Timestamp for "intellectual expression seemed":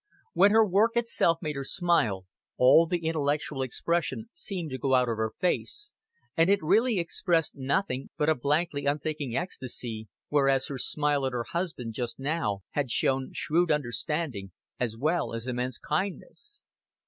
3.05-4.71